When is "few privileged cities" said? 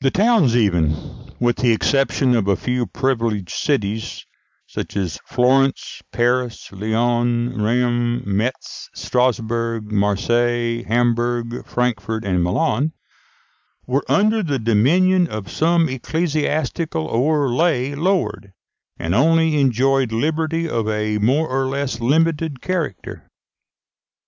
2.54-4.24